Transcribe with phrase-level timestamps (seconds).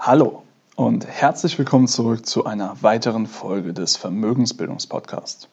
[0.00, 0.44] Hallo
[0.76, 5.48] und herzlich willkommen zurück zu einer weiteren Folge des Vermögensbildungspodcasts.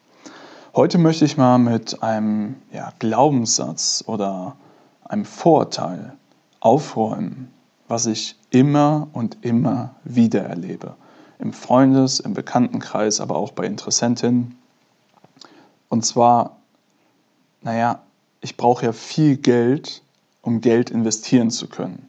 [0.74, 4.54] Heute möchte ich mal mit einem ja, Glaubenssatz oder
[5.04, 6.12] einem Vorurteil
[6.60, 7.52] aufräumen,
[7.88, 10.94] was ich immer und immer wieder erlebe.
[11.40, 14.56] Im Freundes-, im Bekanntenkreis, aber auch bei Interessentinnen.
[15.88, 16.56] Und zwar,
[17.62, 18.00] naja,
[18.40, 20.02] ich brauche ja viel Geld,
[20.40, 22.08] um Geld investieren zu können.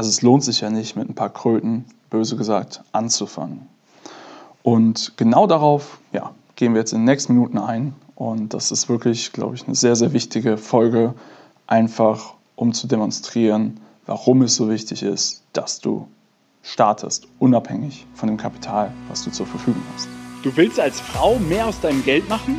[0.00, 3.68] Also es lohnt sich ja nicht, mit ein paar Kröten, böse gesagt, anzufangen.
[4.62, 7.94] Und genau darauf ja, gehen wir jetzt in den nächsten Minuten ein.
[8.14, 11.12] Und das ist wirklich, glaube ich, eine sehr, sehr wichtige Folge,
[11.66, 16.08] einfach um zu demonstrieren, warum es so wichtig ist, dass du
[16.62, 20.08] startest, unabhängig von dem Kapital, was du zur Verfügung hast.
[20.42, 22.58] Du willst als Frau mehr aus deinem Geld machen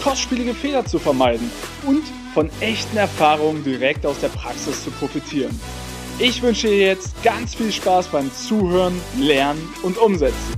[0.00, 1.50] kostspielige Fehler zu vermeiden
[1.86, 5.58] und von echten Erfahrungen direkt aus der Praxis zu profitieren.
[6.18, 10.54] Ich wünsche dir jetzt ganz viel Spaß beim Zuhören, Lernen und Umsetzen.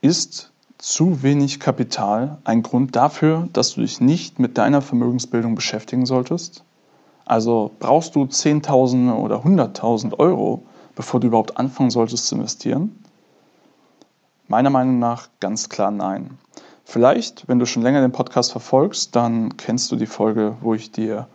[0.00, 6.06] Ist zu wenig Kapital ein Grund dafür, dass du dich nicht mit deiner Vermögensbildung beschäftigen
[6.06, 6.64] solltest?
[7.24, 10.62] Also brauchst du 10.000 oder 100.000 Euro,
[10.94, 13.04] bevor du überhaupt anfangen solltest zu investieren?
[14.46, 16.38] Meiner Meinung nach ganz klar nein.
[16.84, 20.90] Vielleicht, wenn du schon länger den Podcast verfolgst, dann kennst du die Folge, wo ich
[20.90, 21.28] dir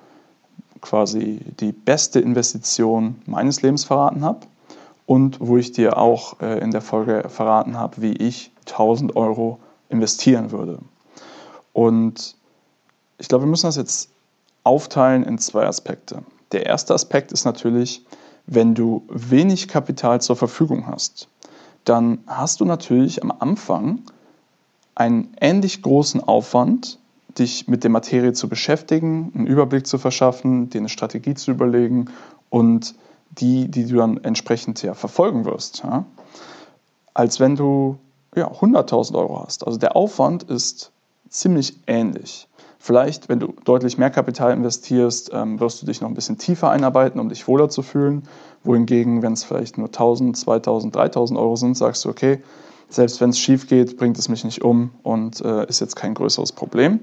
[0.81, 4.47] quasi die beste Investition meines Lebens verraten habe
[5.05, 9.59] und wo ich dir auch äh, in der Folge verraten habe, wie ich 1000 Euro
[9.89, 10.79] investieren würde.
[11.73, 12.35] Und
[13.17, 14.09] ich glaube, wir müssen das jetzt
[14.63, 16.23] aufteilen in zwei Aspekte.
[16.51, 18.05] Der erste Aspekt ist natürlich,
[18.45, 21.27] wenn du wenig Kapital zur Verfügung hast,
[21.85, 23.99] dann hast du natürlich am Anfang
[24.95, 26.99] einen ähnlich großen Aufwand,
[27.37, 32.05] dich mit der Materie zu beschäftigen, einen Überblick zu verschaffen, dir eine Strategie zu überlegen
[32.49, 32.93] und
[33.39, 36.05] die, die du dann entsprechend ja verfolgen wirst, ja?
[37.13, 37.97] als wenn du
[38.35, 39.65] ja, 100.000 Euro hast.
[39.65, 40.91] Also der Aufwand ist
[41.29, 42.47] ziemlich ähnlich.
[42.79, 46.69] Vielleicht, wenn du deutlich mehr Kapital investierst, ähm, wirst du dich noch ein bisschen tiefer
[46.69, 48.23] einarbeiten, um dich wohler zu fühlen.
[48.63, 52.41] Wohingegen, wenn es vielleicht nur 1000, 2000, 3000 Euro sind, sagst du, okay,
[52.89, 56.13] selbst wenn es schief geht, bringt es mich nicht um und äh, ist jetzt kein
[56.13, 56.99] größeres Problem.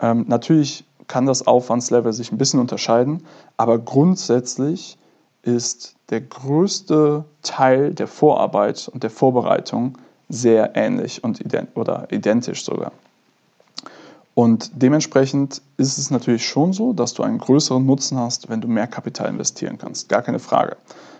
[0.00, 3.24] Ähm, natürlich kann das Aufwandslevel sich ein bisschen unterscheiden,
[3.56, 4.98] aber grundsätzlich
[5.42, 12.64] ist der größte Teil der Vorarbeit und der Vorbereitung sehr ähnlich und ident oder identisch
[12.64, 12.92] sogar.
[14.34, 18.68] Und dementsprechend ist es natürlich schon so, dass du einen größeren Nutzen hast, wenn du
[18.68, 20.08] mehr Kapital investieren kannst.
[20.08, 20.76] Gar keine Frage.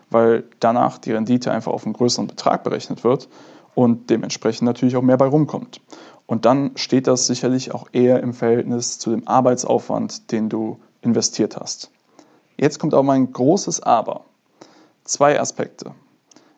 [0.09, 3.29] Weil danach die Rendite einfach auf einen größeren Betrag berechnet wird
[3.75, 5.81] und dementsprechend natürlich auch mehr bei rumkommt.
[6.27, 11.57] Und dann steht das sicherlich auch eher im Verhältnis zu dem Arbeitsaufwand, den du investiert
[11.57, 11.91] hast.
[12.59, 14.25] Jetzt kommt auch mein großes Aber.
[15.05, 15.93] Zwei Aspekte.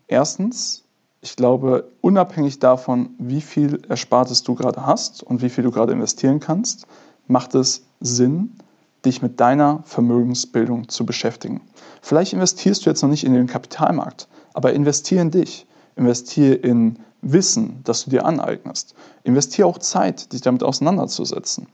[0.09, 0.85] Erstens,
[1.21, 5.93] ich glaube, unabhängig davon, wie viel Erspartes du gerade hast und wie viel du gerade
[5.93, 6.87] investieren kannst,
[7.27, 8.57] macht es Sinn,
[9.05, 11.61] dich mit deiner Vermögensbildung zu beschäftigen.
[12.03, 15.67] Vielleicht investierst du jetzt noch nicht in den Kapitalmarkt, aber investiere in dich.
[15.97, 18.95] Investiere in Wissen, das du dir aneignest.
[19.23, 21.67] Investiere auch Zeit, dich damit auseinanderzusetzen,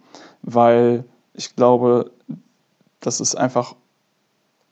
[0.43, 1.04] weil
[1.34, 2.10] ich glaube,
[3.00, 3.76] das ist einfach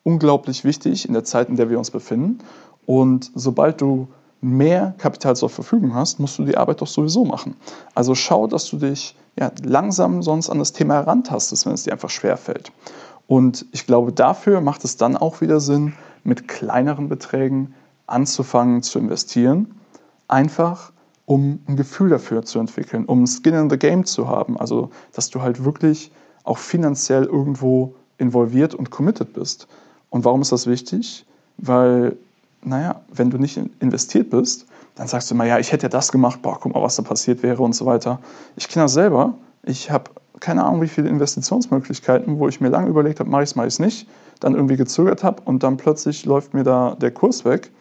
[0.04, 2.38] unglaublich wichtig in der Zeit, in der wir uns befinden.
[2.86, 4.08] Und sobald du
[4.40, 7.56] mehr Kapital zur Verfügung hast, musst du die Arbeit doch sowieso machen.
[7.94, 11.92] Also schau, dass du dich ja, langsam sonst an das Thema herantastest, wenn es dir
[11.92, 12.70] einfach schwerfällt.
[13.26, 17.74] Und ich glaube, dafür macht es dann auch wieder Sinn, mit kleineren Beträgen
[18.06, 19.74] anzufangen zu investieren,
[20.28, 20.92] einfach
[21.26, 24.58] um ein Gefühl dafür zu entwickeln, um Skin in the Game zu haben.
[24.58, 26.12] Also, dass du halt wirklich
[26.44, 29.66] auch finanziell irgendwo involviert und committed bist.
[30.14, 31.26] Und warum ist das wichtig?
[31.56, 32.16] Weil
[32.62, 34.64] naja, wenn du nicht investiert bist,
[34.94, 37.02] dann sagst du immer, ja, ich hätte ja das gemacht, boah, guck mal, was da
[37.02, 38.20] passiert wäre und so weiter.
[38.54, 39.34] Ich kenne das selber.
[39.64, 43.50] Ich habe keine Ahnung, wie viele Investitionsmöglichkeiten, wo ich mir lange überlegt habe, mache ich
[43.50, 44.08] es, mache ich es nicht,
[44.38, 47.72] dann irgendwie gezögert habe und dann plötzlich läuft mir da der Kurs weg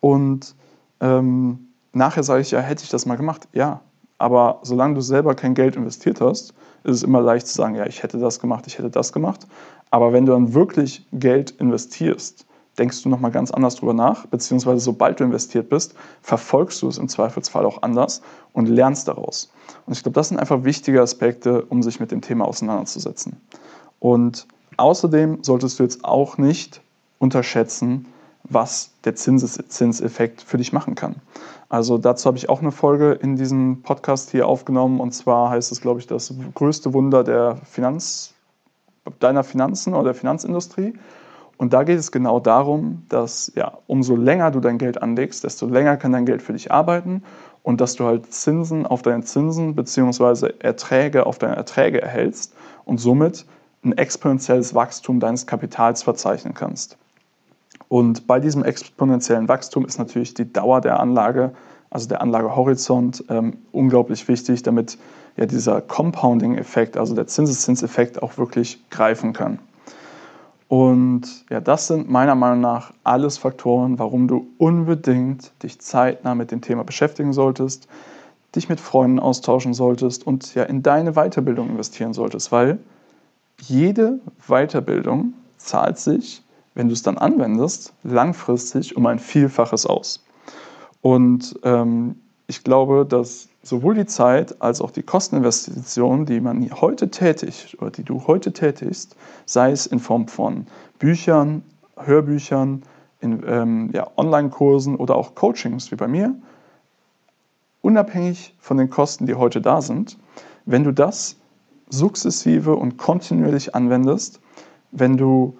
[0.00, 0.54] und
[1.00, 3.48] ähm, nachher sage ich ja, hätte ich das mal gemacht?
[3.54, 3.80] Ja.
[4.18, 6.52] Aber solange du selber kein Geld investiert hast,
[6.84, 9.46] ist es immer leicht zu sagen, ja, ich hätte das gemacht, ich hätte das gemacht.
[9.90, 12.44] Aber wenn du dann wirklich Geld investierst,
[12.78, 16.98] denkst du nochmal ganz anders drüber nach, beziehungsweise sobald du investiert bist, verfolgst du es
[16.98, 18.22] im Zweifelsfall auch anders
[18.52, 19.50] und lernst daraus.
[19.86, 23.40] Und ich glaube, das sind einfach wichtige Aspekte, um sich mit dem Thema auseinanderzusetzen.
[23.98, 26.80] Und außerdem solltest du jetzt auch nicht
[27.18, 28.06] unterschätzen,
[28.44, 31.16] was der Zinseszinseffekt für dich machen kann.
[31.68, 35.70] Also dazu habe ich auch eine Folge in diesem Podcast hier aufgenommen und zwar heißt
[35.70, 38.34] es, glaube ich, das größte Wunder der Finanz,
[39.20, 40.94] deiner Finanzen oder der Finanzindustrie.
[41.58, 45.66] Und da geht es genau darum, dass ja, umso länger du dein Geld anlegst, desto
[45.66, 47.22] länger kann dein Geld für dich arbeiten
[47.62, 50.52] und dass du halt Zinsen auf deine Zinsen bzw.
[50.60, 53.44] Erträge auf deine Erträge erhältst und somit
[53.84, 56.96] ein exponentielles Wachstum deines Kapitals verzeichnen kannst.
[57.88, 61.52] Und bei diesem exponentiellen Wachstum ist natürlich die Dauer der Anlage,
[61.90, 64.98] also der Anlagehorizont, ähm, unglaublich wichtig, damit
[65.36, 69.58] ja dieser Compounding-Effekt, also der Zinseszinseffekt auch wirklich greifen kann.
[70.68, 76.50] Und ja, das sind meiner Meinung nach alles Faktoren, warum du unbedingt dich zeitnah mit
[76.50, 77.88] dem Thema beschäftigen solltest,
[78.54, 82.78] dich mit Freunden austauschen solltest und ja in deine Weiterbildung investieren solltest, weil
[83.62, 86.42] jede Weiterbildung zahlt sich
[86.78, 90.24] wenn du es dann anwendest, langfristig um ein Vielfaches aus.
[91.02, 92.14] Und ähm,
[92.46, 97.90] ich glaube, dass sowohl die Zeit als auch die Kosteninvestitionen, die man heute tätigt oder
[97.90, 100.68] die du heute tätigst, sei es in Form von
[101.00, 101.64] Büchern,
[101.96, 102.84] Hörbüchern,
[103.20, 106.32] in ähm, ja, Online-Kursen oder auch Coachings wie bei mir,
[107.82, 110.16] unabhängig von den Kosten, die heute da sind,
[110.64, 111.34] wenn du das
[111.90, 114.40] sukzessive und kontinuierlich anwendest,
[114.92, 115.58] wenn du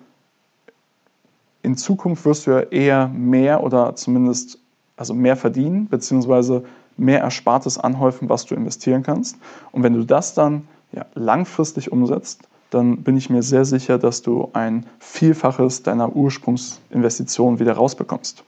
[1.68, 4.58] in Zukunft wirst du ja eher mehr oder zumindest
[4.96, 6.64] also mehr verdienen, beziehungsweise
[6.96, 9.36] mehr Erspartes anhäufen, was du investieren kannst.
[9.70, 14.22] Und wenn du das dann ja, langfristig umsetzt, dann bin ich mir sehr sicher, dass
[14.22, 18.44] du ein Vielfaches deiner Ursprungsinvestition wieder rausbekommst.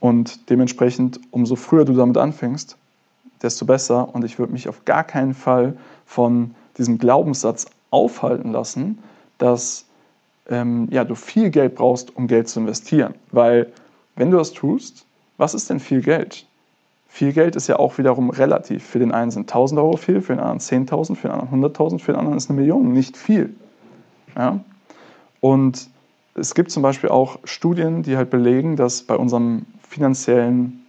[0.00, 2.78] Und dementsprechend, umso früher du damit anfängst,
[3.42, 4.14] desto besser.
[4.14, 5.76] Und ich würde mich auf gar keinen Fall
[6.06, 8.98] von diesem Glaubenssatz aufhalten lassen,
[9.36, 9.84] dass
[10.50, 13.14] ähm, ja, du viel Geld brauchst, um Geld zu investieren.
[13.30, 13.72] Weil
[14.16, 15.06] wenn du das tust,
[15.38, 16.46] was ist denn viel Geld?
[17.08, 18.84] Viel Geld ist ja auch wiederum relativ.
[18.84, 21.98] Für den einen sind 1000 Euro viel, für den anderen 10.000, für den anderen 100.000,
[21.98, 23.54] für den anderen ist eine Million nicht viel.
[24.36, 24.60] Ja?
[25.40, 25.88] Und
[26.34, 30.84] es gibt zum Beispiel auch Studien, die halt belegen, dass bei unserem finanziellen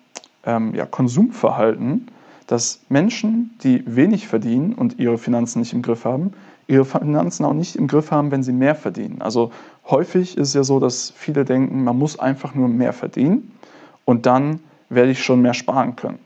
[0.46, 2.08] ähm, ja, Konsumverhalten,
[2.48, 6.34] dass Menschen, die wenig verdienen und ihre Finanzen nicht im Griff haben,
[6.72, 9.22] ihre Finanzen auch nicht im Griff haben, wenn sie mehr verdienen.
[9.22, 9.52] Also
[9.90, 13.52] häufig ist es ja so, dass viele denken, man muss einfach nur mehr verdienen
[14.06, 16.20] und dann werde ich schon mehr sparen können.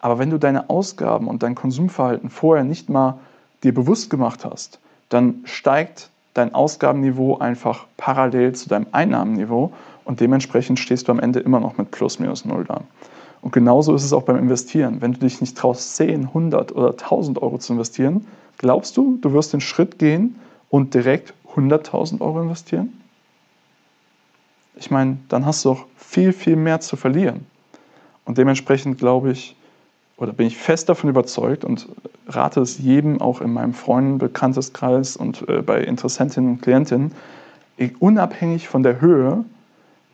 [0.00, 3.18] Aber wenn du deine Ausgaben und dein Konsumverhalten vorher nicht mal
[3.62, 4.80] dir bewusst gemacht hast,
[5.10, 9.72] dann steigt dein Ausgabenniveau einfach parallel zu deinem Einnahmenniveau
[10.06, 12.80] und dementsprechend stehst du am Ende immer noch mit plus minus null da.
[13.42, 15.00] Und genauso ist es auch beim Investieren.
[15.00, 18.26] Wenn du dich nicht traust, 10, 100 oder 1000 Euro zu investieren,
[18.60, 22.92] Glaubst du, du wirst den Schritt gehen und direkt 100.000 Euro investieren?
[24.76, 27.46] Ich meine, dann hast du auch viel, viel mehr zu verlieren.
[28.26, 29.56] Und dementsprechend glaube ich,
[30.18, 31.88] oder bin ich fest davon überzeugt und
[32.26, 37.12] rate es jedem auch in meinem Freunden, Bekannteskreis und äh, bei Interessentinnen und Klientinnen,
[37.98, 39.42] unabhängig von der Höhe,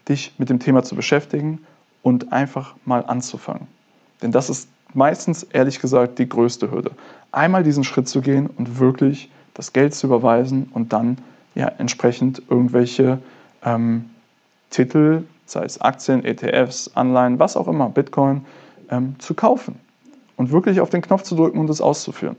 [0.08, 1.66] dich mit dem Thema zu beschäftigen
[2.04, 3.66] und einfach mal anzufangen.
[4.22, 6.90] Denn das ist meistens, ehrlich gesagt, die größte Hürde.
[7.32, 11.18] Einmal diesen Schritt zu gehen und wirklich das Geld zu überweisen und dann
[11.54, 13.18] ja entsprechend irgendwelche
[13.64, 14.10] ähm,
[14.70, 18.44] Titel, sei es Aktien, ETFs, Anleihen, was auch immer, Bitcoin,
[18.90, 19.76] ähm, zu kaufen
[20.36, 22.36] und wirklich auf den Knopf zu drücken und es auszuführen.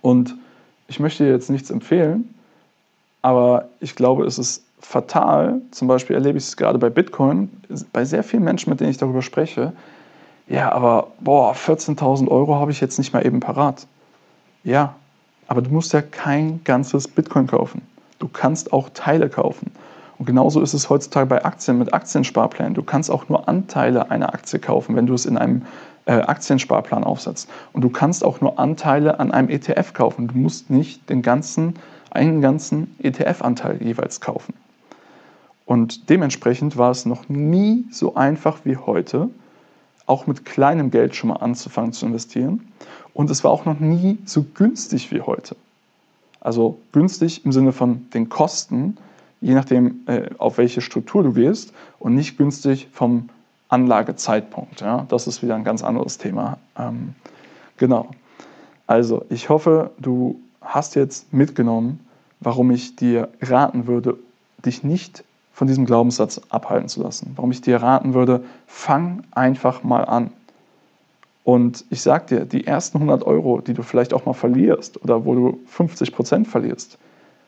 [0.00, 0.36] Und
[0.88, 2.34] ich möchte jetzt nichts empfehlen,
[3.22, 7.50] aber ich glaube, es ist fatal, zum Beispiel erlebe ich es gerade bei Bitcoin,
[7.92, 9.72] bei sehr vielen Menschen, mit denen ich darüber spreche,
[10.48, 13.86] ja, aber boah, 14.000 Euro habe ich jetzt nicht mal eben parat.
[14.64, 14.94] Ja,
[15.48, 17.82] aber du musst ja kein ganzes Bitcoin kaufen.
[18.18, 19.72] Du kannst auch Teile kaufen.
[20.18, 22.74] Und genauso ist es heutzutage bei Aktien mit Aktiensparplänen.
[22.74, 25.62] Du kannst auch nur Anteile einer Aktie kaufen, wenn du es in einem
[26.04, 27.48] äh, Aktiensparplan aufsetzt.
[27.72, 30.28] Und du kannst auch nur Anteile an einem ETF kaufen.
[30.28, 31.74] Du musst nicht den ganzen,
[32.10, 34.54] einen ganzen ETF-Anteil jeweils kaufen.
[35.66, 39.28] Und dementsprechend war es noch nie so einfach wie heute,
[40.06, 42.72] auch mit kleinem Geld schon mal anzufangen zu investieren.
[43.14, 45.56] Und es war auch noch nie so günstig wie heute.
[46.40, 48.96] Also günstig im Sinne von den Kosten,
[49.40, 53.28] je nachdem, äh, auf welche Struktur du gehst, und nicht günstig vom
[53.68, 54.80] Anlagezeitpunkt.
[54.80, 55.06] Ja?
[55.08, 56.58] Das ist wieder ein ganz anderes Thema.
[56.76, 57.14] Ähm,
[57.76, 58.10] genau.
[58.86, 62.00] Also, ich hoffe, du hast jetzt mitgenommen,
[62.40, 64.18] warum ich dir raten würde,
[64.64, 67.32] dich nicht von diesem Glaubenssatz abhalten zu lassen.
[67.36, 70.30] Warum ich dir raten würde, fang einfach mal an.
[71.44, 75.24] Und ich sag dir, die ersten 100 Euro, die du vielleicht auch mal verlierst oder
[75.24, 76.98] wo du 50 Prozent verlierst,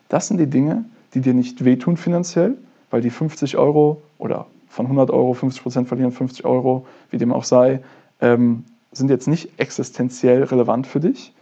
[0.09, 2.57] das sind die Dinge, die dir nicht wehtun finanziell,
[2.91, 7.31] weil die 50 Euro oder von 100 Euro 50 Prozent verlieren, 50 Euro, wie dem
[7.31, 7.81] auch sei,
[8.19, 11.33] ähm, sind jetzt nicht existenziell relevant für dich.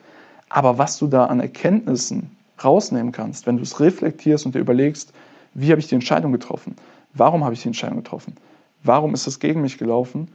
[0.50, 2.30] Aber was du da an Erkenntnissen
[2.64, 5.12] rausnehmen kannst, wenn du es reflektierst und dir überlegst,
[5.54, 6.76] wie habe ich die Entscheidung getroffen?
[7.14, 8.36] Warum habe ich die Entscheidung getroffen?
[8.84, 10.30] Warum ist es gegen mich gelaufen?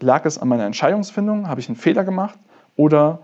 [0.00, 1.48] Lag es an meiner Entscheidungsfindung?
[1.48, 2.38] Habe ich einen Fehler gemacht?
[2.76, 3.20] Oder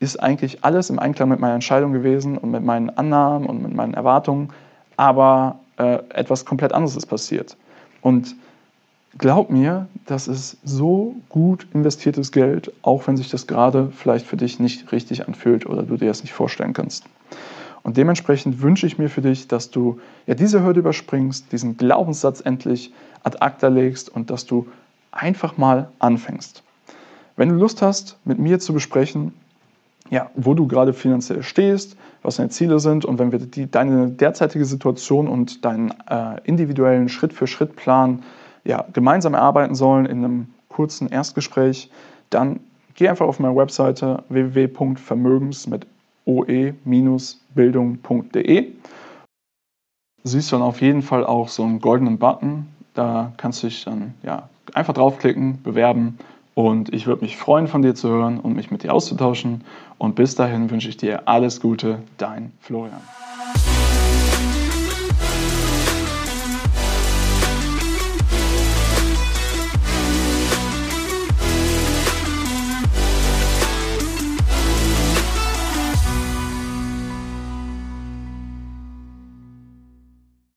[0.00, 3.72] ist eigentlich alles im Einklang mit meiner Entscheidung gewesen und mit meinen Annahmen und mit
[3.72, 4.50] meinen Erwartungen,
[4.96, 7.56] aber äh, etwas komplett anderes ist passiert?
[8.00, 8.34] Und
[9.16, 14.36] glaub mir, das ist so gut investiertes Geld, auch wenn sich das gerade vielleicht für
[14.36, 17.04] dich nicht richtig anfühlt oder du dir das nicht vorstellen kannst.
[17.82, 22.40] Und dementsprechend wünsche ich mir für dich, dass du ja diese Hürde überspringst, diesen Glaubenssatz
[22.40, 22.92] endlich
[23.24, 24.68] ad acta legst und dass du
[25.10, 26.62] einfach mal anfängst.
[27.36, 29.32] Wenn du Lust hast, mit mir zu besprechen,
[30.10, 34.08] ja, wo du gerade finanziell stehst, was deine Ziele sind und wenn wir die, deine
[34.08, 38.22] derzeitige Situation und deinen äh, individuellen Schritt-für-Schritt-Plan
[38.64, 41.90] ja, gemeinsam erarbeiten sollen in einem kurzen Erstgespräch,
[42.30, 42.60] dann
[42.94, 45.86] geh einfach auf meine Webseite www.vermögens mit
[46.26, 48.72] oe-bildung.de.
[50.24, 52.68] Siehst dann auf jeden Fall auch so einen goldenen Button.
[52.94, 56.18] Da kannst du dich dann ja, einfach draufklicken, bewerben
[56.54, 59.64] und ich würde mich freuen, von dir zu hören und mich mit dir auszutauschen.
[59.98, 63.00] Und bis dahin wünsche ich dir alles Gute, dein Florian.